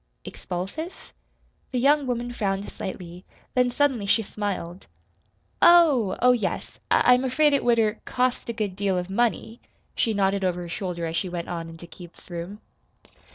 [0.25, 1.13] "Expulsive?"
[1.69, 4.87] The young woman frowned slightly; then suddenly she smiled.
[5.61, 6.17] "Oh!
[6.23, 9.61] Oh, yes, I I'm afraid it would er cost a good deal of money,"
[9.93, 12.61] she nodded over her shoulder as she went on into Keith's room.